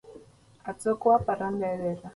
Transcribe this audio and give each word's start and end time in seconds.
Atzokoa, 0.73 1.21
parranda 1.29 1.75
ederra. 1.79 2.09